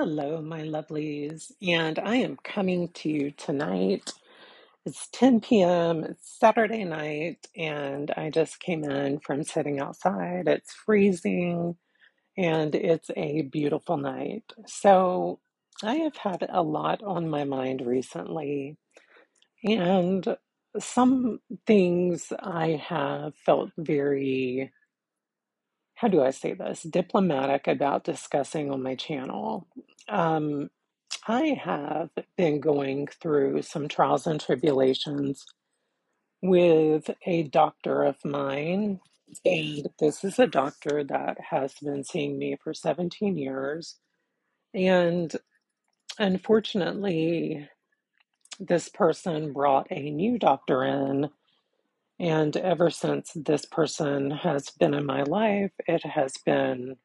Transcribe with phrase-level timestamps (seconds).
[0.00, 4.12] Hello, my lovelies, and I am coming to you tonight.
[4.86, 10.46] It's 10 p.m., it's Saturday night, and I just came in from sitting outside.
[10.46, 11.78] It's freezing
[12.36, 14.44] and it's a beautiful night.
[14.66, 15.40] So,
[15.82, 18.76] I have had a lot on my mind recently,
[19.64, 20.36] and
[20.78, 24.72] some things I have felt very,
[25.98, 29.66] how do I say this, diplomatic about discussing on my channel.
[30.08, 30.70] Um,
[31.26, 35.44] I have been going through some trials and tribulations
[36.40, 39.00] with a doctor of mine.
[39.44, 43.96] And this is a doctor that has been seeing me for 17 years.
[44.72, 45.34] And
[46.16, 47.68] unfortunately,
[48.60, 51.30] this person brought a new doctor in.
[52.20, 56.96] And ever since this person has been in my life, it has been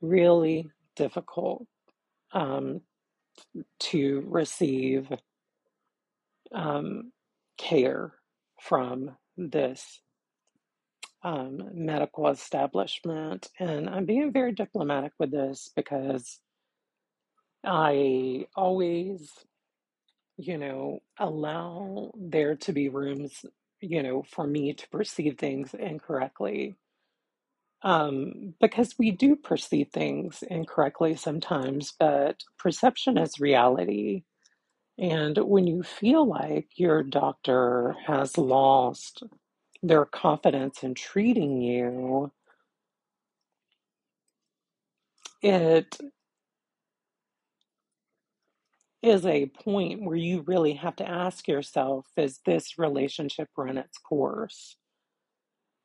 [0.00, 1.66] really difficult
[2.32, 2.82] um,
[3.80, 5.08] to receive
[6.52, 7.12] um,
[7.56, 8.12] care
[8.60, 10.00] from this
[11.22, 13.48] um, medical establishment.
[13.58, 16.38] And I'm being very diplomatic with this because
[17.64, 19.30] I always,
[20.36, 23.44] you know, allow there to be rooms,
[23.82, 26.76] you know, for me to perceive things incorrectly.
[27.82, 34.24] Um, because we do perceive things incorrectly sometimes, but perception is reality.
[34.98, 39.24] And when you feel like your doctor has lost
[39.82, 42.32] their confidence in treating you,
[45.42, 45.98] it
[49.02, 53.98] is a point where you really have to ask yourself, is this relationship run its
[53.98, 54.76] course?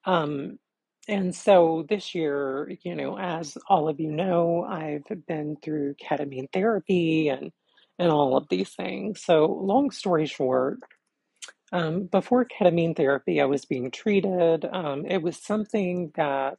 [0.05, 0.59] Um,
[1.07, 6.47] and so this year, you know, as all of you know, I've been through ketamine
[6.53, 7.51] therapy and
[7.99, 9.23] and all of these things.
[9.23, 10.79] So long story short,
[11.71, 14.65] Um, before ketamine therapy, I was being treated.
[14.65, 16.57] Um, it was something that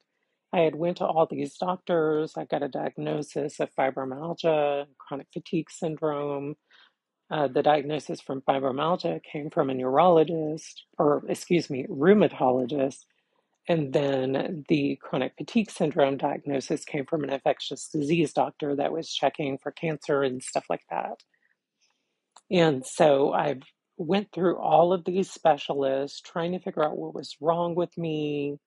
[0.53, 2.35] I had went to all these doctors.
[2.37, 6.57] I got a diagnosis of fibromyalgia, chronic fatigue syndrome.
[7.31, 13.05] Uh, the diagnosis from fibromyalgia came from a neurologist, or excuse me, rheumatologist.
[13.69, 19.13] And then the chronic fatigue syndrome diagnosis came from an infectious disease doctor that was
[19.13, 21.23] checking for cancer and stuff like that.
[22.51, 23.57] And so I
[23.99, 28.59] went through all of these specialists trying to figure out what was wrong with me.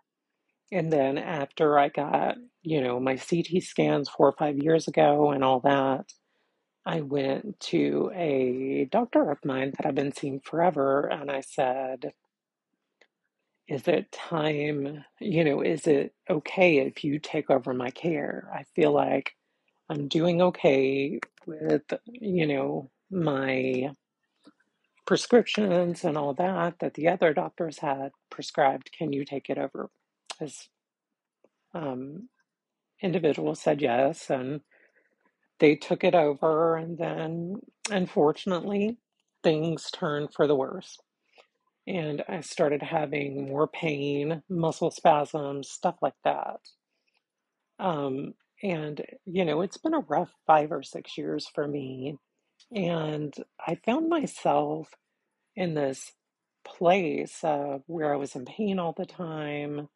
[0.72, 5.32] And then after I got, you know, my CT scans four or five years ago
[5.32, 6.06] and all that,
[6.86, 11.08] I went to a doctor of mine that I've been seeing forever.
[11.08, 12.14] And I said,
[13.68, 18.50] Is it time, you know, is it okay if you take over my care?
[18.54, 19.34] I feel like
[19.90, 23.92] I'm doing okay with, you know, my
[25.08, 28.92] prescriptions and all that that the other doctors had prescribed.
[28.98, 29.90] Can you take it over?
[30.42, 30.68] This
[31.76, 32.28] um,
[33.02, 34.62] individual said yes, and
[35.60, 36.76] they took it over.
[36.76, 38.98] And then, unfortunately,
[39.44, 40.98] things turned for the worse.
[41.88, 46.60] And I started having more pain, muscle spasms, stuff like that.
[47.80, 52.18] Um, and, you know, it's been a rough five or six years for me.
[52.76, 53.34] And
[53.68, 54.90] I found myself
[55.56, 56.14] in this
[56.66, 59.90] place uh, where I was in pain all the time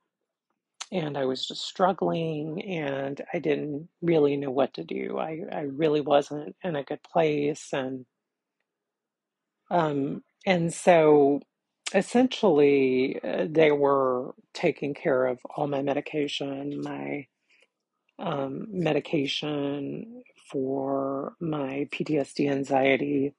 [0.91, 5.17] and I was just struggling and I didn't really know what to do.
[5.19, 8.05] I, I really wasn't in a good place and
[9.71, 11.41] um and so
[11.93, 17.27] essentially uh, they were taking care of all my medication, my
[18.19, 23.33] um, medication for my PTSD anxiety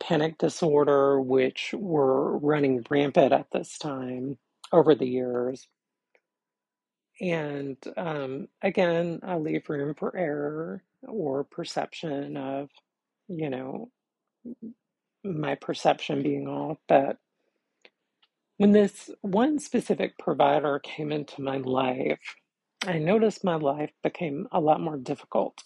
[0.00, 4.38] panic disorder, which were running rampant at this time
[4.72, 5.66] over the years.
[7.22, 12.70] And um, again, I leave room for error or perception of,
[13.28, 13.90] you know,
[15.24, 16.78] my perception being off.
[16.88, 17.18] But
[18.58, 22.20] when this one specific provider came into my life,
[22.86, 25.58] I noticed my life became a lot more difficult.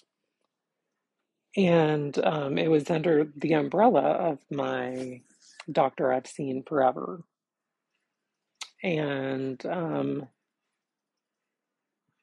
[1.56, 5.22] And um, it was under the umbrella of my
[5.70, 7.22] doctor I've seen forever.
[8.82, 10.28] And um,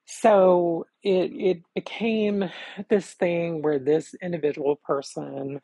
[0.06, 2.50] so it it became
[2.90, 5.62] this thing where this individual person,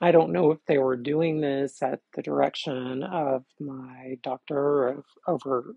[0.00, 5.04] I don't know if they were doing this at the direction of my doctor of
[5.28, 5.74] over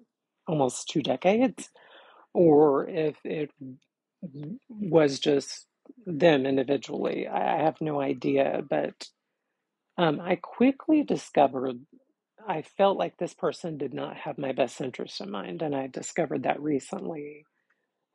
[0.47, 1.69] almost two decades,
[2.33, 3.51] or if it
[4.69, 5.67] was just
[6.05, 7.27] them individually.
[7.27, 9.07] I have no idea, but
[9.97, 11.79] um, I quickly discovered
[12.47, 15.87] I felt like this person did not have my best interest in mind, and I
[15.87, 17.45] discovered that recently,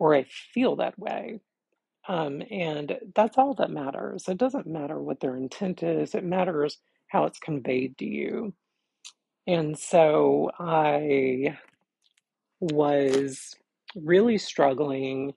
[0.01, 0.25] or I
[0.55, 1.41] feel that way.
[2.09, 4.29] Um, and that's all that matters.
[4.29, 8.55] It doesn't matter what their intent is, it matters how it's conveyed to you.
[9.47, 11.59] And so I
[12.61, 13.57] was
[13.97, 15.35] really struggling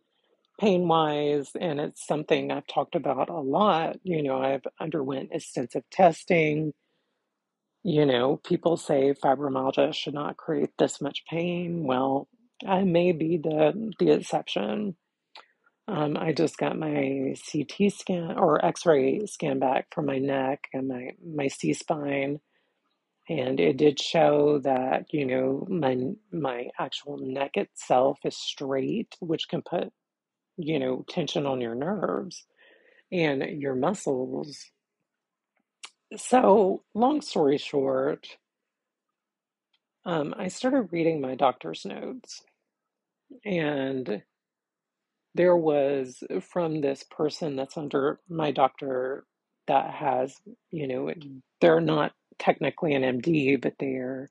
[0.60, 3.98] pain wise, and it's something I've talked about a lot.
[4.04, 6.74] You know, I've underwent extensive testing.
[7.84, 11.84] You know, people say fibromyalgia should not create this much pain.
[11.86, 12.28] Well,
[12.68, 14.96] I may be the the exception.
[15.88, 20.88] Um, I just got my CT scan or X-ray scan back for my neck and
[20.88, 22.40] my my C-spine,
[23.30, 25.98] and it did show that, you know, my
[26.32, 29.92] my actual neck itself is straight, which can put,
[30.58, 32.46] you know, tension on your nerves
[33.12, 34.72] and your muscles.
[36.18, 38.28] So, long story short,
[40.06, 42.42] um, I started reading my doctor's notes,
[43.46, 44.24] and
[45.36, 49.26] there was from this person that's under my doctor
[49.68, 50.36] that has,
[50.72, 51.12] you know,
[51.62, 54.30] they're not technically an MD, but they're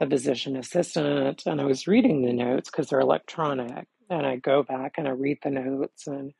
[0.00, 1.44] a physician assistant.
[1.46, 5.12] And I was reading the notes because they're electronic, and I go back and I
[5.12, 6.32] read the notes and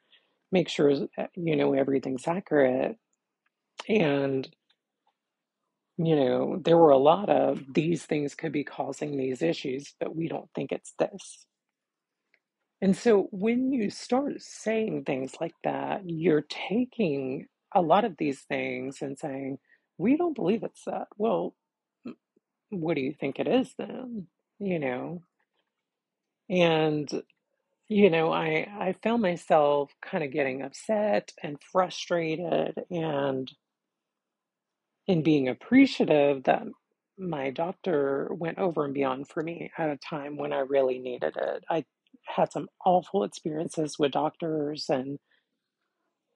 [0.53, 0.91] make sure,
[1.35, 2.97] you know, everything's accurate.
[3.89, 4.49] And,
[5.97, 10.15] you know, there were a lot of these things could be causing these issues, but
[10.15, 11.46] we don't think it's this
[12.83, 18.43] And so when you start saying things like that, you're taking a lot of these
[18.43, 19.59] things and saying,
[19.99, 21.09] we don't believe it's that.
[21.17, 21.55] Well,
[22.71, 24.27] what do you think it is then?
[24.59, 25.23] You know?
[26.49, 27.09] And,
[27.89, 33.51] you know, I I found myself kind of getting upset and frustrated and
[35.07, 36.63] in being appreciative that
[37.19, 41.35] my doctor went over and beyond for me at a time when I really needed
[41.37, 41.65] it.
[41.71, 41.85] I
[42.27, 45.19] had some awful experiences with doctors and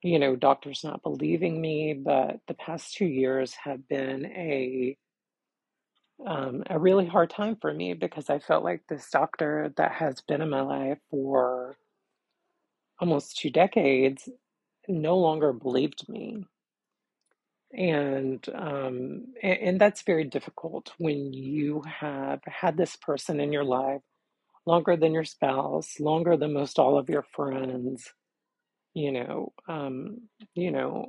[0.03, 4.97] you know, doctors not believing me, but the past two years have been a
[6.27, 10.21] um, a really hard time for me because I felt like this doctor that has
[10.23, 11.77] been in my life for
[13.01, 14.29] almost two decades
[14.89, 16.45] no longer believed me,
[17.73, 23.65] and um, and, and that's very difficult when you have had this person in your
[23.65, 24.03] life
[24.67, 28.13] longer than your spouse, longer than most all of your friends
[28.95, 30.23] you know, um,
[30.55, 31.07] you know,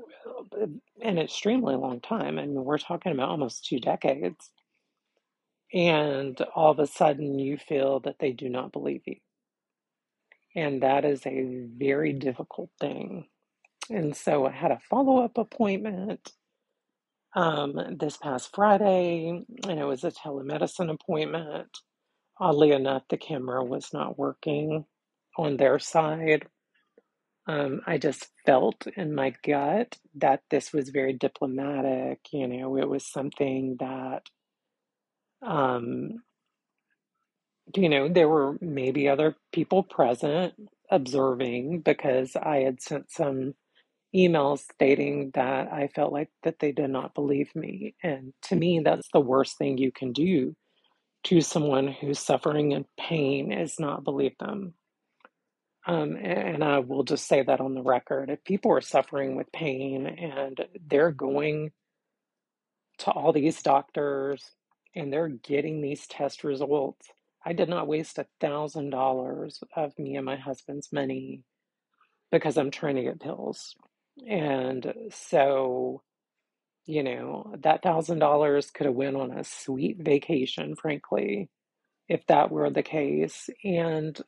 [1.01, 2.37] an extremely long time.
[2.37, 4.49] I mean, we're talking about almost two decades.
[5.73, 9.15] And all of a sudden you feel that they do not believe you.
[10.55, 13.27] And that is a very difficult thing.
[13.89, 16.31] And so I had a follow up appointment
[17.33, 19.29] um, this past Friday,
[19.67, 21.69] and it was a telemedicine appointment.
[22.41, 24.85] Oddly enough, the camera was not working
[25.37, 26.47] on their side.
[27.47, 32.19] Um, I just felt in my gut that this was very diplomatic.
[32.33, 34.23] You know, it was something that,
[35.41, 36.23] um,
[37.75, 40.53] you know, there were maybe other people present
[40.91, 43.55] observing because I had sent some
[44.15, 47.95] emails stating that I felt like that they did not believe me.
[48.03, 50.55] And to me, that's the worst thing you can do
[51.25, 54.73] to someone who's suffering in pain is not believe them.
[55.85, 58.29] Um, and I will just say that on the record.
[58.29, 61.71] If people are suffering with pain and they're going
[62.99, 64.43] to all these doctors
[64.95, 67.07] and they're getting these test results,
[67.43, 71.43] I did not waste a thousand dollars of me and my husband's money
[72.31, 73.75] because I'm trying to get pills.
[74.27, 76.03] And so,
[76.85, 81.49] you know, that thousand dollars could have went on a sweet vacation, frankly,
[82.09, 83.49] if that were the case.
[83.63, 84.19] And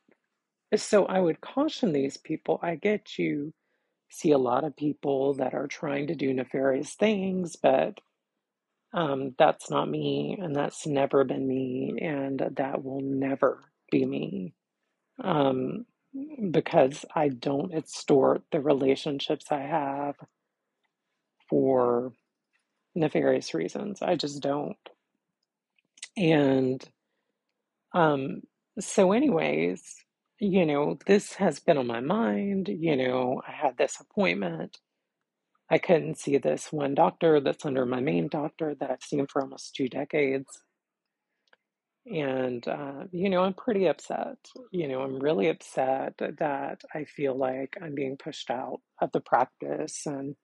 [0.76, 2.60] so I would caution these people.
[2.62, 3.52] I get you
[4.10, 7.98] see a lot of people that are trying to do nefarious things, but
[8.92, 14.54] um, that's not me, and that's never been me, and that will never be me
[15.22, 15.86] um,
[16.50, 20.14] because I don't extort the relationships I have
[21.48, 22.12] for
[22.94, 24.02] nefarious reasons.
[24.02, 24.76] I just don't.
[26.16, 26.84] And
[27.92, 28.42] um,
[28.80, 29.82] so, anyways,
[30.40, 32.68] you know, this has been on my mind.
[32.68, 34.78] You know, I had this appointment.
[35.70, 39.42] I couldn't see this one doctor that's under my main doctor that I've seen for
[39.42, 40.46] almost two decades.
[42.06, 44.36] And, uh, you know, I'm pretty upset.
[44.72, 49.20] You know, I'm really upset that I feel like I'm being pushed out of the
[49.20, 50.36] practice and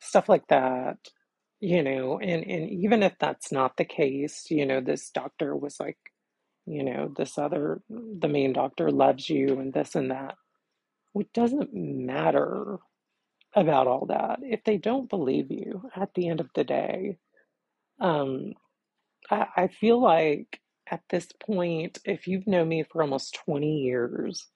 [0.00, 0.98] stuff like that.
[1.60, 5.80] You know, and, and even if that's not the case, you know, this doctor was
[5.80, 5.98] like,
[6.66, 10.34] you know, this other, the main doctor loves you and this and that.
[11.14, 12.76] It doesn't matter
[13.54, 17.16] about all that if they don't believe you at the end of the day.
[18.00, 18.52] Um,
[19.30, 20.60] I, I feel like
[20.90, 24.46] at this point, if you've known me for almost 20 years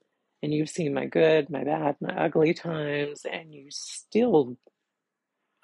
[0.42, 4.56] and you've seen my good, my bad, my ugly times, and you still,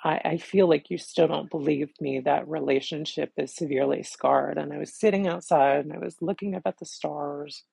[0.04, 4.58] I, I feel like you still don't believe me, that relationship is severely scarred.
[4.58, 7.64] And I was sitting outside and I was looking up at the stars,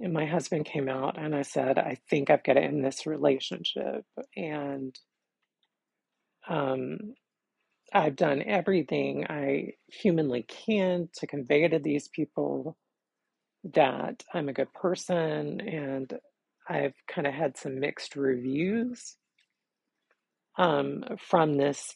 [0.00, 3.06] and my husband came out and I said, I think I've got to end this
[3.06, 4.04] relationship.
[4.36, 4.98] And
[6.48, 7.14] um,
[7.92, 12.76] I've done everything I humanly can to convey to these people
[13.74, 16.12] that I'm a good person, and
[16.68, 19.16] I've kind of had some mixed reviews
[20.56, 21.94] um, from this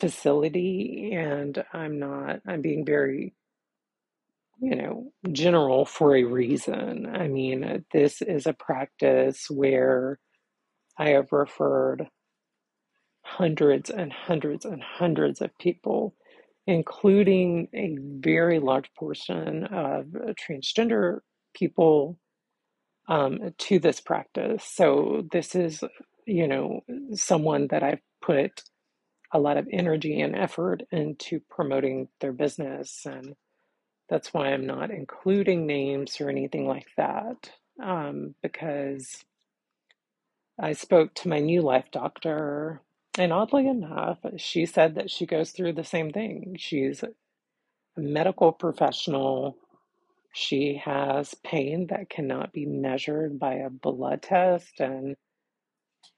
[0.00, 3.34] facility, and I'm not, I'm being very,
[4.60, 7.06] you know, general for a reason.
[7.14, 10.18] I mean, this is a practice where
[10.98, 12.08] I have referred
[13.22, 16.14] hundreds and hundreds and hundreds of people,
[16.66, 20.06] including a very large portion of
[20.48, 21.18] transgender
[21.54, 22.18] people
[23.08, 24.64] um, to this practice.
[24.64, 25.82] So, this is,
[26.26, 26.82] you know,
[27.14, 28.64] someone that I've put
[29.32, 33.06] a lot of energy and effort into promoting their business.
[33.06, 33.34] And
[34.10, 37.50] that's why I'm not including names or anything like that,
[37.82, 39.24] um, because
[40.58, 42.82] I spoke to my new life doctor,
[43.18, 46.56] and oddly enough, she said that she goes through the same thing.
[46.58, 47.10] She's a
[48.00, 49.58] medical professional.
[50.34, 55.16] She has pain that cannot be measured by a blood test, and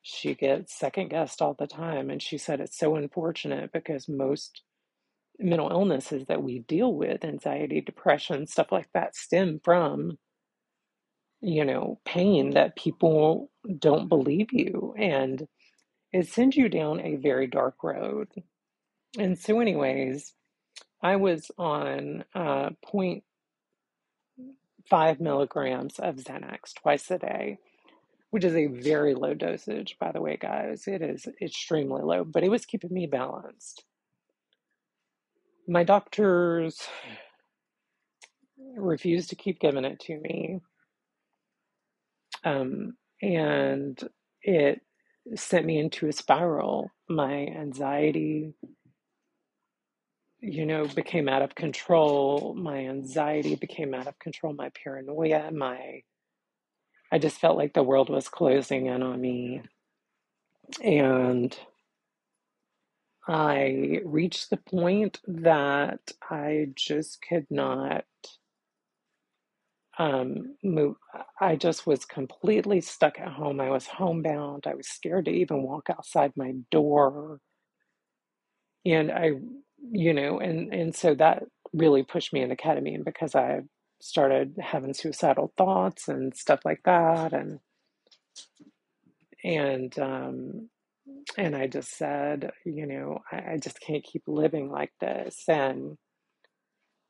[0.03, 2.11] she gets second guessed all the time.
[2.11, 4.63] And she said it's so unfortunate because most
[5.39, 10.19] mental illnesses that we deal with, anxiety, depression, stuff like that, stem from,
[11.41, 14.95] you know, pain that people don't believe you.
[14.99, 15.47] And
[16.13, 18.29] it sends you down a very dark road.
[19.19, 20.35] And so, anyways,
[21.03, 23.25] I was on uh, zero point
[24.91, 27.59] 0.5 milligrams of Xanax twice a day,
[28.31, 30.87] which is a very low dosage, by the way, guys.
[30.87, 33.85] It is extremely low, but it was keeping me balanced.
[35.67, 36.89] My doctors
[38.77, 40.61] refused to keep giving it to me.
[42.45, 43.99] Um, and
[44.43, 44.81] it
[45.35, 46.91] sent me into a spiral.
[47.09, 48.55] My anxiety,
[50.41, 52.55] you know, became out of control.
[52.57, 54.55] My anxiety became out of control.
[54.55, 56.03] My paranoia, my,
[57.13, 59.63] I just felt like the world was closing in on me.
[60.83, 61.57] And
[63.29, 68.05] I reached the point that I just could not
[69.99, 70.97] um, move.
[71.41, 73.61] I just was completely stuck at home.
[73.61, 74.65] I was homebound.
[74.67, 77.41] I was scared to even walk outside my door.
[78.87, 79.33] And I,
[79.93, 83.63] you know, and, and so that really pushed me into ketamine because I
[84.01, 87.33] started having suicidal thoughts and stuff like that.
[87.33, 87.61] And,
[89.45, 90.69] and, um,
[91.37, 95.45] and I just said, you know, I, I just can't keep living like this.
[95.49, 95.97] And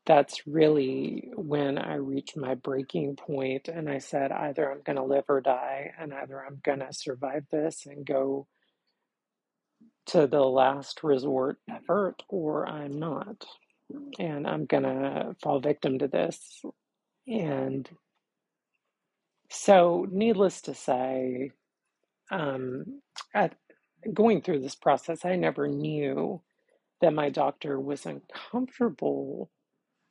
[0.05, 5.03] that's really when I reached my breaking point and I said, either I'm going to
[5.03, 8.47] live or die, and either I'm going to survive this and go
[10.07, 13.45] to the last resort effort, or I'm not.
[14.19, 16.61] And I'm going to fall victim to this.
[17.27, 17.89] And
[19.49, 21.51] so, needless to say,
[22.31, 23.01] um,
[23.33, 23.55] at
[24.13, 26.41] going through this process, I never knew
[27.01, 29.49] that my doctor was uncomfortable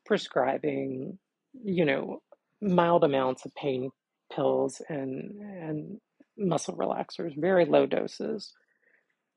[0.06, 1.18] prescribing,
[1.64, 2.22] you know,
[2.60, 3.90] mild amounts of pain
[4.34, 5.98] pills and and
[6.36, 8.52] muscle relaxers, very low doses.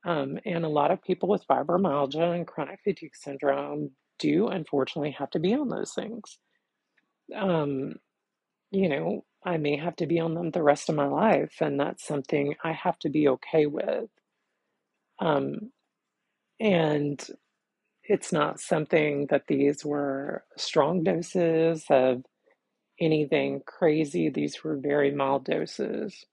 [0.06, 5.30] Um, and a lot of people with fibromyalgia and chronic fatigue syndrome do unfortunately have
[5.32, 6.40] to be on those things.
[7.36, 7.96] Um,
[8.72, 11.80] you know, I may have to be on them the rest of my life, and
[11.80, 14.10] that's something I have to be okay with.
[15.20, 15.72] Um,
[16.60, 17.26] and
[18.06, 22.24] it's not something that these were strong doses of
[23.00, 24.30] anything crazy.
[24.30, 26.26] These were very mild doses.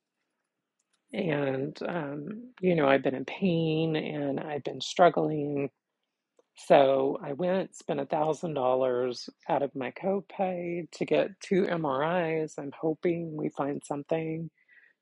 [1.12, 5.70] And, um, you know, I've been in pain and I've been struggling
[6.58, 12.54] So I went, spent a thousand dollars out of my copay to get two MRIs.
[12.58, 14.50] I'm hoping we find something,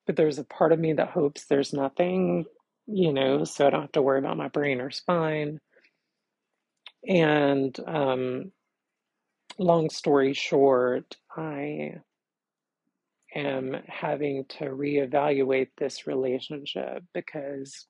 [0.06, 2.46] but there's a part of me that hopes there's nothing,
[2.86, 5.60] you know, so I don't have to worry about my brain or spine.
[7.08, 8.52] And um,
[9.58, 11.96] long story short, I
[13.34, 17.86] am having to reevaluate this relationship because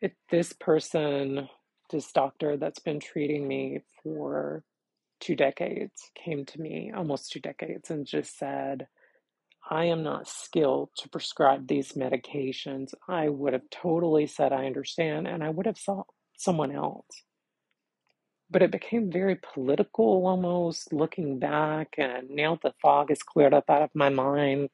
[0.00, 1.48] it, this person,
[1.90, 4.64] this doctor that's been treating me for
[5.20, 8.86] two decades, came to me almost two decades and just said,
[9.70, 12.94] I am not skilled to prescribe these medications.
[13.08, 17.24] I would have totally said, I understand, and I would have sought someone else.
[18.50, 23.68] But it became very political almost looking back, and now the fog is cleared up
[23.68, 24.70] out of my mind.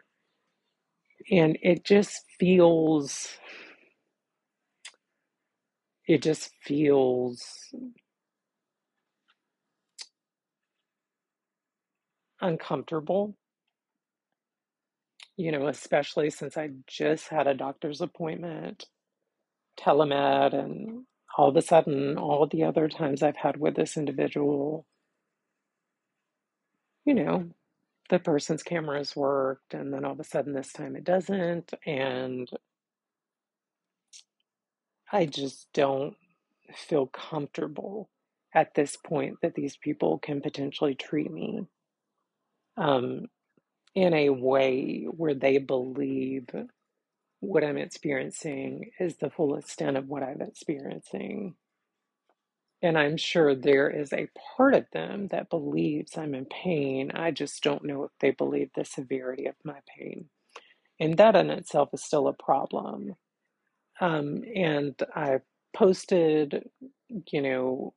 [1.30, 3.28] And it just feels,
[6.06, 7.74] it just feels
[12.40, 13.36] uncomfortable,
[15.36, 18.86] you know, especially since I just had a doctor's appointment,
[19.78, 21.06] telemed, and
[21.36, 24.86] all of a sudden, all the other times I've had with this individual,
[27.04, 27.50] you know,
[28.10, 31.72] the person's cameras worked, and then all of a sudden this time it doesn't.
[31.86, 32.48] And
[35.14, 36.16] I just don't
[36.74, 38.10] feel comfortable
[38.54, 41.66] at this point that these people can potentially treat me
[42.76, 43.26] um,
[43.94, 46.48] in a way where they believe
[47.40, 51.54] what I'm experiencing is the full extent of what I'm experiencing.
[52.82, 57.12] And I'm sure there is a part of them that believes I'm in pain.
[57.14, 60.30] I just don't know if they believe the severity of my pain.
[61.00, 63.14] And that in itself is still a problem.
[64.00, 65.42] Um, and I've
[65.74, 66.68] posted,
[67.32, 67.94] you know,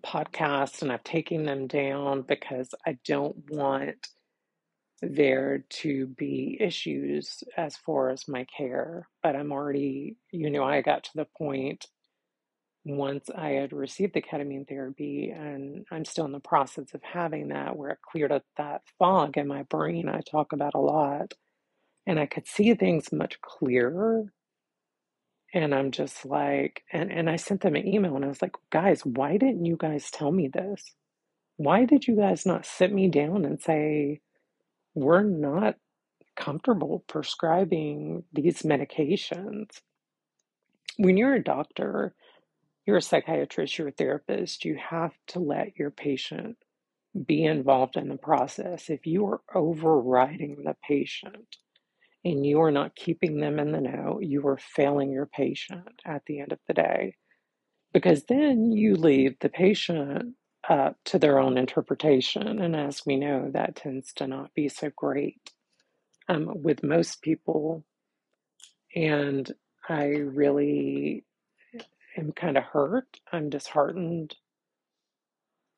[0.00, 4.08] podcasts and I've taken them down because I don't want
[5.02, 9.08] there to be issues as far as my care.
[9.22, 11.86] But I'm already, you know, I got to the point
[12.84, 17.48] once I had received the ketamine therapy, and I'm still in the process of having
[17.48, 21.32] that, where it cleared up that fog in my brain I talk about a lot,
[22.06, 24.32] and I could see things much clearer.
[25.52, 28.56] And I'm just like, and, and I sent them an email and I was like,
[28.70, 30.94] guys, why didn't you guys tell me this?
[31.56, 34.20] Why did you guys not sit me down and say,
[34.94, 35.76] we're not
[36.36, 39.80] comfortable prescribing these medications?
[40.96, 42.14] When you're a doctor,
[42.86, 46.56] you're a psychiatrist, you're a therapist, you have to let your patient
[47.26, 48.90] be involved in the process.
[48.90, 51.56] If you are overriding the patient
[52.24, 56.22] and you are not keeping them in the know, you are failing your patient at
[56.26, 57.16] the end of the day.
[57.92, 60.34] Because then you leave the patient
[60.68, 62.60] up to their own interpretation.
[62.60, 65.52] And as we know, that tends to not be so great
[66.28, 67.84] um, with most people.
[68.96, 69.50] And
[69.88, 71.24] I really
[72.16, 73.08] am kind of hurt.
[73.32, 74.36] I'm disheartened.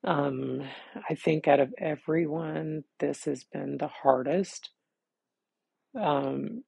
[0.04, 0.62] Um,
[1.10, 4.70] I think out of everyone, this has been the hardest.
[5.96, 6.64] Um,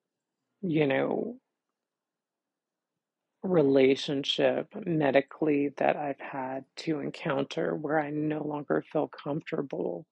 [0.63, 1.39] you know,
[3.43, 10.07] relationship medically that I've had to encounter where I no longer feel comfortable.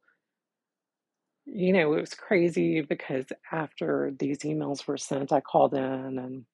[1.46, 6.44] You know, it was crazy because after these emails were sent, I called in and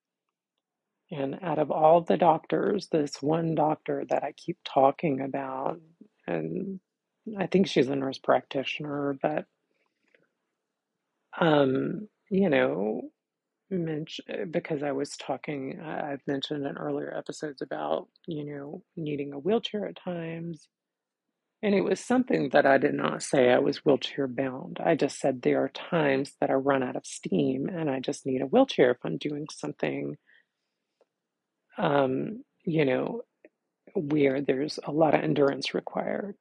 [1.11, 5.79] and out of all the doctors, this one doctor that I keep talking about,
[6.27, 6.81] and
[7.39, 9.45] I think she's a nurse practitioner, but
[11.41, 13.03] um, you know,
[13.71, 19.35] mention uh, because I was talking, I've mentioned in earlier episodes about, you know, needing
[19.35, 20.67] a wheelchair at times.
[21.63, 24.79] And it was something that I did not say I was wheelchair bound.
[24.83, 28.25] I just said there are times that I run out of steam and I just
[28.25, 30.17] need a wheelchair if I'm doing something,
[31.77, 33.23] um, you know,
[33.95, 36.35] where there's a lot of endurance required.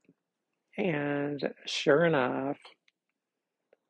[0.77, 2.57] And sure enough,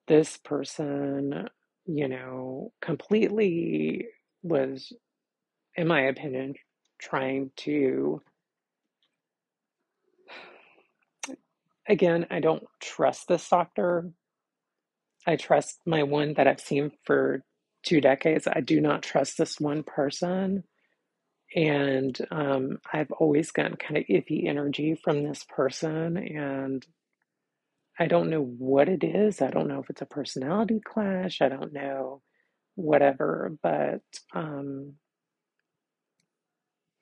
[0.07, 1.47] this person,
[1.85, 4.07] you know, completely
[4.43, 4.91] was
[5.75, 6.55] in my opinion,
[6.99, 8.21] trying to,
[11.87, 14.11] again, I don't trust this doctor.
[15.25, 17.43] I trust my one that I've seen for
[17.83, 18.47] two decades.
[18.47, 20.63] I do not trust this one person.
[21.55, 26.17] And um, I've always gotten kind of iffy energy from this person.
[26.17, 26.85] And
[27.99, 29.41] I don't know what it is.
[29.41, 31.41] I don't know if it's a personality clash.
[31.41, 32.21] I don't know,
[32.75, 33.55] whatever.
[33.61, 34.01] But
[34.33, 34.93] um,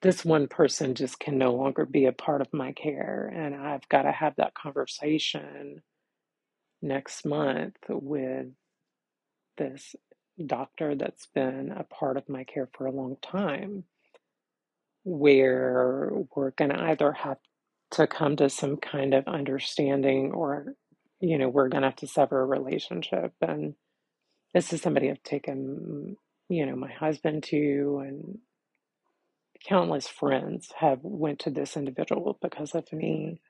[0.02, 3.32] this one person just can no longer be a part of my care.
[3.34, 5.82] And I've got to have that conversation
[6.82, 8.46] next month with
[9.58, 9.94] this
[10.44, 13.84] doctor that's been a part of my care for a long time,
[15.04, 17.38] where we're going to either have
[17.92, 20.74] to come to some kind of understanding or,
[21.20, 23.32] you know, we're going to have to sever a relationship.
[23.40, 23.74] And
[24.54, 26.16] this is somebody I've taken,
[26.48, 28.38] mm, you know, my husband to and
[29.66, 33.40] countless friends have went to this individual because of me.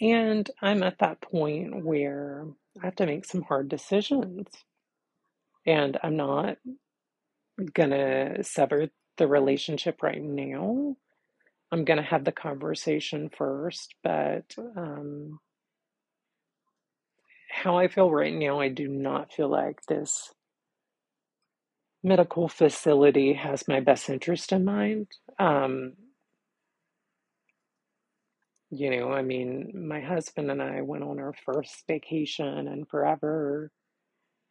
[0.00, 2.46] And I'm at that point where
[2.80, 4.48] I have to make some hard decisions.
[5.66, 6.56] And I'm not
[7.74, 10.96] gonna sever the relationship right now.
[11.72, 15.40] I'm gonna have the conversation first, but um,
[17.50, 20.32] how I feel right now, I do not feel like this
[22.02, 25.08] medical facility has my best interest in mind.
[25.38, 25.94] Um,
[28.70, 33.70] you know, I mean, my husband and I went on our first vacation and forever,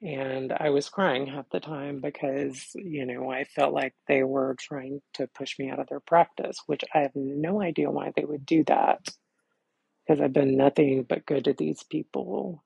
[0.02, 4.56] and I was crying half the time because, you know, I felt like they were
[4.60, 8.26] trying to push me out of their practice, which I have no idea why they
[8.26, 9.00] would do that
[10.08, 12.64] because I've been nothing but good to these people.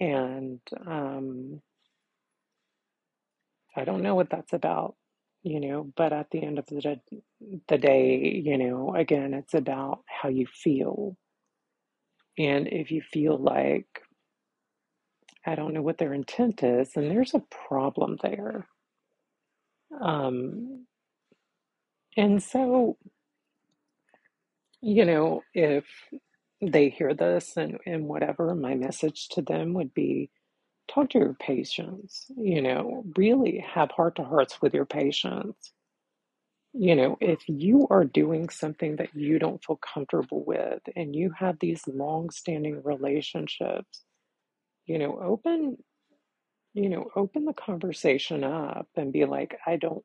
[0.00, 1.62] And um,
[3.76, 4.96] I don't know what that's about,
[5.42, 7.00] you know, but at the end of the,
[7.68, 11.16] the day, you know, again, it's about how you feel.
[12.38, 13.86] And if you feel like,
[15.46, 18.66] I don't know what their intent is, and there's a problem there.
[20.00, 20.86] Um,
[22.16, 22.96] and so,
[24.80, 25.84] you know, if
[26.60, 30.30] they hear this and, and whatever, my message to them would be
[30.90, 35.72] talk to your patients, you know, really have heart to hearts with your patients
[36.74, 41.32] You know, if you are doing something that you don't feel comfortable with and you
[41.38, 44.04] have these long-standing relationships,
[44.86, 45.76] you know, open,
[46.74, 50.04] you know, open the conversation up and be like, I don't,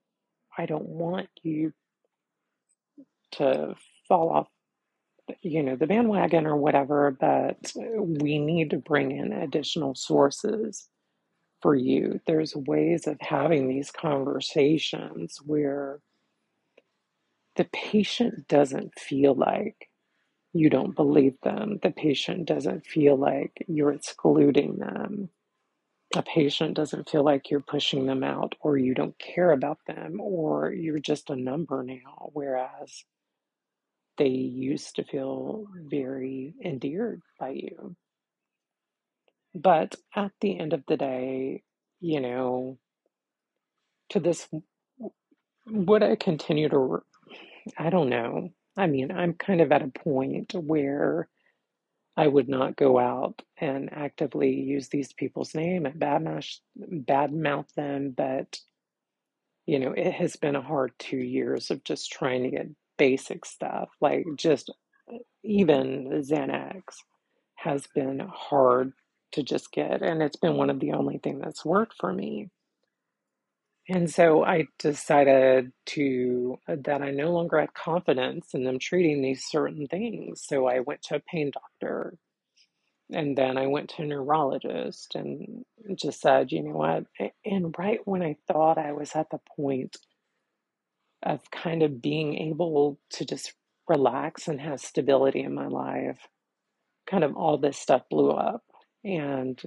[0.58, 1.74] I don't want you
[3.34, 3.76] to
[4.08, 4.48] fall off,
[5.42, 10.88] you know, the bandwagon or whatever, but we need to bring in additional sources
[11.62, 12.20] for you.
[12.26, 16.00] There's ways of having these conversations where
[17.56, 19.90] the patient doesn't feel like
[20.54, 21.80] you don't believe them.
[21.84, 25.30] The patient doesn't feel like you're excluding them.
[26.16, 30.20] A patient doesn't feel like you're pushing them out or you don't care about them
[30.20, 33.04] or you're just a number now, whereas
[34.18, 37.96] they used to feel very endeared by you.
[39.56, 41.64] But at the end of the day,
[42.00, 42.78] you know,
[44.10, 44.48] to this,
[45.68, 47.00] would I continue to,
[47.78, 48.50] I don't know.
[48.80, 51.30] I mean, I'm kind of at a point where
[52.18, 58.12] I would not go out and actively use these people's name and badmouth badmouth them,
[58.12, 58.60] but
[59.66, 63.46] you know, it has been a hard two years of just trying to get basic
[63.46, 64.72] stuff, like just
[65.14, 66.82] uh, even Xanax
[67.56, 68.94] has been hard
[69.34, 72.50] to just get, and it's been one of the only thing that's worked for me.
[73.90, 79.22] And so I decided to uh, that I no longer had confidence in them treating
[79.24, 80.44] these certain things.
[80.48, 82.14] So I went to a pain doctor
[83.14, 87.06] And then I went to a neurologist and just said, you know what?
[87.46, 89.98] And right when I thought I was at the point
[91.24, 93.54] of kind of being able to just
[93.88, 96.20] relax and have stability in my life,
[97.10, 98.64] kind of all this stuff blew up.
[99.04, 99.62] And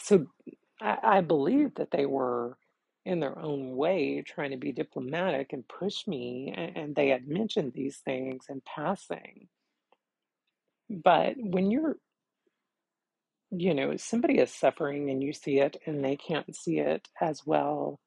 [0.00, 0.26] so
[0.80, 1.20] I, I
[1.76, 2.56] that they were
[3.08, 6.54] in their own way trying to be diplomatic and push me.
[6.56, 9.48] And, they had mentioned these things in passing.
[10.90, 11.96] But when you're
[13.50, 17.42] you know, somebody is suffering and you see it and they can't see it as
[17.46, 18.00] well,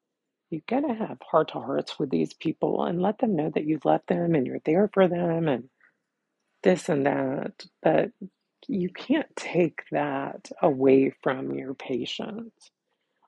[0.50, 3.80] you gotta have heart to hearts with these people and let them know that you
[3.84, 5.68] love them and you're there for them and
[6.62, 7.52] this and that.
[7.82, 8.10] But
[8.68, 12.70] you can't take that away from your patients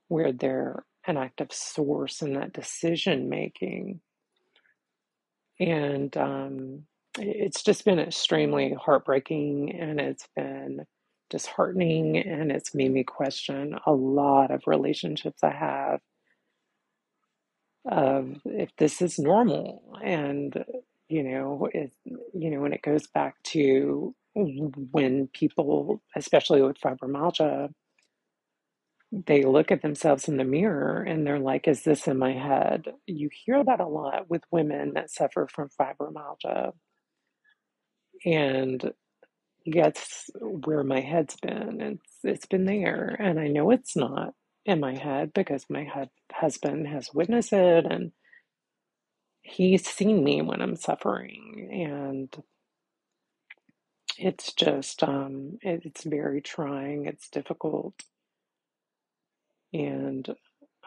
[0.08, 4.00] where they're an active source in that decision making.
[5.60, 6.86] And um,
[7.18, 10.86] it's just been extremely heartbreaking and it's been
[11.30, 16.00] disheartening and it's made me question a lot of relationships I have
[17.86, 20.64] of if this is normal and
[21.08, 21.92] you know it
[22.32, 27.70] you know when it goes back to when people especially with fibromyalgia
[29.26, 32.86] they look at themselves in the mirror and they're like, Is this in my head?
[33.06, 36.72] You hear that a lot with women that suffer from fibromyalgia.
[38.26, 38.92] And
[39.66, 41.80] that's where my head's been.
[41.80, 43.16] It's it's been there.
[43.20, 44.34] And I know it's not
[44.66, 45.86] in my head because my
[46.32, 48.12] husband has witnessed it and
[49.42, 51.70] he's seen me when I'm suffering.
[51.72, 52.44] And
[54.18, 57.94] it's just um, it, it's very trying, it's difficult.
[59.74, 60.28] And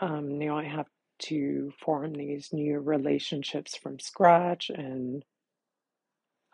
[0.01, 0.87] um, now I have
[1.23, 5.25] to form these new relationships from scratch and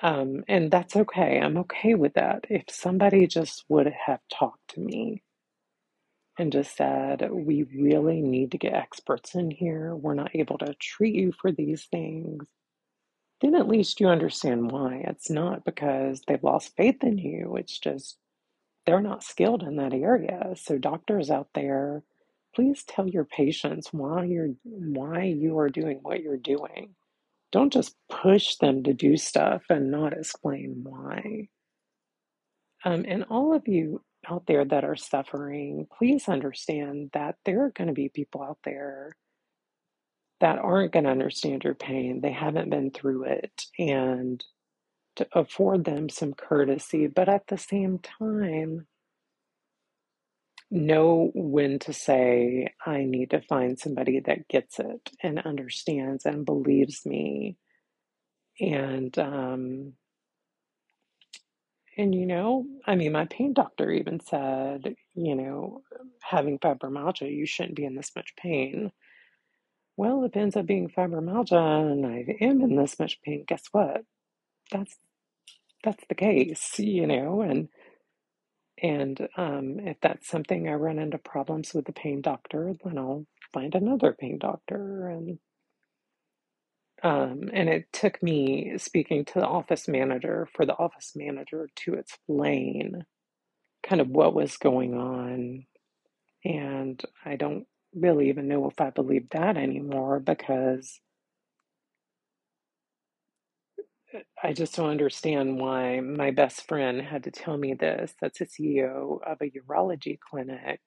[0.02, 1.39] um, and that's okay.
[1.41, 2.46] I'm okay with that.
[2.50, 5.24] If somebody just would have talked to me
[6.39, 9.96] and just said, We really need to get experts in here.
[9.96, 12.46] We're not able to treat you for these things.
[13.41, 15.04] Then at least you understand why.
[15.08, 17.56] It's not because they've lost faith in you.
[17.58, 18.17] It's just
[18.86, 20.54] they're not skilled in that area.
[20.58, 22.04] So doctors out there,
[22.55, 26.95] please tell your patients why you're why you are doing what you're doing.
[27.51, 31.49] Don't just push them to do stuff and not explain why.
[32.85, 37.71] Um, and all of you out there that are suffering, please understand that there are
[37.71, 39.15] going to be people out there
[40.39, 42.21] that aren't going to understand your pain.
[42.21, 43.63] They haven't been through it.
[43.77, 44.43] And
[45.15, 48.87] to afford them some courtesy, but at the same time,
[50.73, 56.45] know when to say, I need to find somebody that gets it and understands and
[56.45, 57.57] believes me.
[58.59, 59.93] And, um,
[61.97, 65.83] and you know, I mean, my pain doctor even said, you know,
[66.21, 68.91] having fibromyalgia, you shouldn't be in this much pain.
[69.97, 73.63] Well, if it ends up being fibromyalgia and I am in this much pain, guess
[73.71, 74.03] what?
[74.71, 74.95] That's
[75.83, 77.69] that's the case, you know, and
[78.84, 83.28] and um, if that's something I run into problems with the pain doctor, then I'll
[83.54, 85.10] find another pain doctor.
[85.10, 85.39] And
[87.04, 91.96] um, and it took me speaking to the office manager for the office manager to
[91.96, 93.06] explain
[93.84, 95.65] kind of what was going on.
[96.46, 101.00] And I don't really even know if I believe that anymore because
[104.43, 108.13] I just don't understand why my best friend had to tell me this.
[108.21, 110.82] That's a CEO of a urology clinic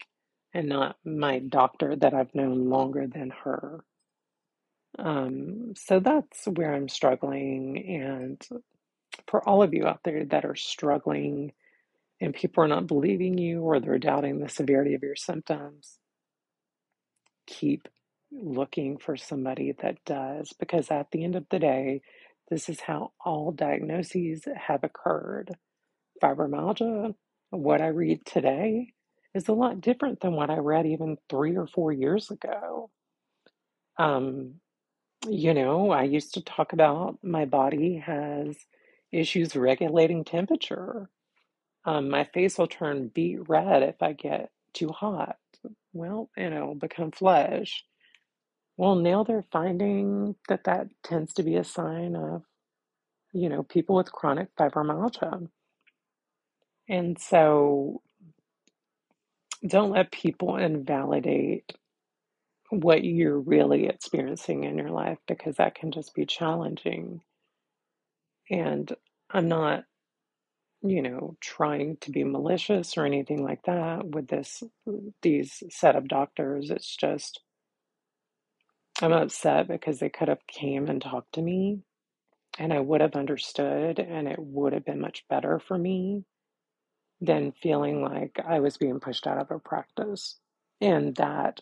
[0.55, 3.85] and not my doctor that I've known longer than her.
[4.99, 7.87] Um, so that's where I'm struggling.
[8.03, 8.43] And
[9.29, 11.53] for all of you out there that are struggling
[12.21, 15.99] and people are not believing you or they're doubting the severity of your symptoms,
[17.47, 17.89] keep
[18.33, 22.03] looking for somebody that does, because at the end of the day,
[22.51, 25.57] this is how all diagnoses have occurred.
[26.23, 27.15] Fibromyalgia,
[27.51, 28.93] what I read today,
[29.35, 32.91] is a lot different than what I read even three or four years ago.
[33.99, 34.57] Um,
[35.29, 38.57] you know, I used to talk about my body has
[39.13, 41.11] issues regulating temperature.
[41.85, 45.37] Um, my face will turn beet red if I get too hot.
[45.95, 47.85] Well, you know, become flush.
[48.77, 52.45] Well, now they're finding that that tends to be a sign of,
[53.33, 55.49] you know, people with chronic fibromyalgia.
[56.89, 58.03] And so
[59.67, 61.73] don't let people invalidate
[62.71, 67.23] what you're really experiencing in your life because that can just be challenging.
[68.51, 68.93] And
[69.31, 69.85] I'm not,
[70.83, 74.63] you know, trying to be malicious or anything like that with this
[75.23, 76.71] these set of doctors.
[76.71, 77.41] It's just
[79.03, 81.81] I'm upset because they could have came and talked to me
[82.59, 86.25] and I would have understood and it would have been much better for me
[87.21, 90.39] than feeling like I was being pushed out of a practice.
[90.81, 91.61] And that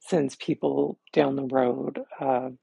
[0.00, 2.56] sends people down the road of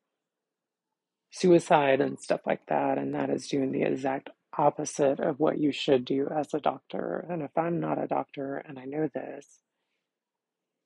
[1.32, 2.97] suicide and stuff like that.
[2.97, 7.26] And that is doing the exact opposite of what you should do as a doctor.
[7.30, 9.60] And if I'm not a doctor and I know this,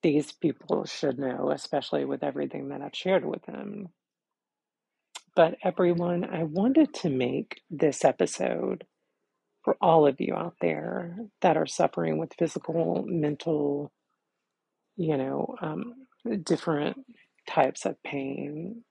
[0.08, 3.89] these people should know, especially with everything that I've shared with them.
[5.36, 8.86] But everyone, I wanted to make this episode
[9.63, 13.91] for all of you out there that are suffering with physical, mental,
[14.96, 15.93] you know, um,
[16.43, 16.98] different
[17.50, 18.84] types of pain.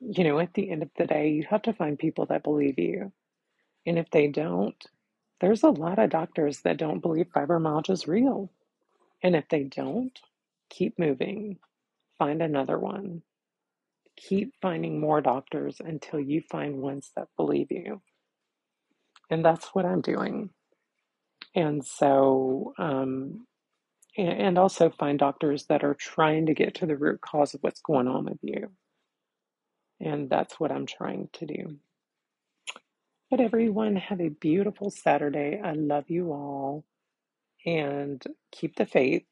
[0.00, 2.78] You know, at the end of the day, you have to find people that believe
[2.78, 3.12] you.
[3.86, 4.82] And if they don't,
[5.40, 8.50] there's a lot of doctors that don't believe fibromyalgia is real.
[9.22, 10.18] And if they don't,
[10.70, 11.58] keep moving,
[12.18, 13.22] find another one.
[14.16, 18.02] Keep finding more doctors until you find ones that believe you.
[19.30, 20.50] And that's what I'm doing.
[21.54, 23.46] And so, um,
[24.16, 27.62] and, and also find doctors that are trying to get to the root cause of
[27.62, 28.70] what's going on with you.
[30.00, 31.76] And that's what I'm trying to do.
[33.30, 35.60] But everyone, have a beautiful Saturday.
[35.62, 36.84] I love you all
[37.68, 39.26] and keep the faith.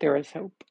[0.00, 0.64] There is hope.